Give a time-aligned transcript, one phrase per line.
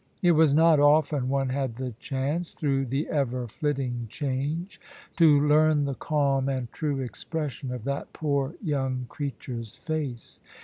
[0.23, 4.81] It was not often one had the chance, through the ever flitting change,
[5.17, 10.41] to learn the calm and true expression of that poor young creature's face.